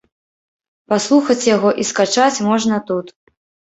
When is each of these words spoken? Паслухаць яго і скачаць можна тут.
Паслухаць 0.93 1.47
яго 1.55 1.69
і 1.83 1.87
скачаць 1.93 2.43
можна 2.49 2.75
тут. 2.89 3.07